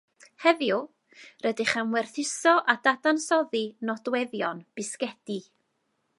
[0.45, 0.79] Heddiw,
[1.45, 5.39] rydych am werthuso a dadansoddi nodweddion bisgedi